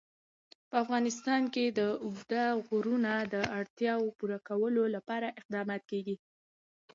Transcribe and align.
په 0.69 0.75
افغانستان 0.83 1.41
کې 1.53 1.65
د 1.79 1.79
اوږده 2.05 2.43
غرونه 2.67 3.11
د 3.33 3.35
اړتیاوو 3.59 4.15
پوره 4.17 4.39
کولو 4.49 4.83
لپاره 4.95 5.35
اقدامات 5.39 5.81
کېږي. 5.91 6.15